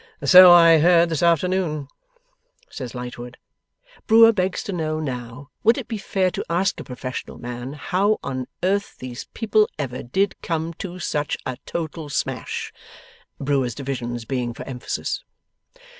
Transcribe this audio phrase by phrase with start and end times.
[0.23, 1.87] 'So I heard this afternoon,'
[2.71, 3.37] says Lightwood.
[4.07, 8.17] Brewer begs to know now, would it be fair to ask a professional man how
[8.23, 12.73] on earth these people ever did come TO such A total smash?
[13.39, 15.23] (Brewer's divisions being for emphasis.)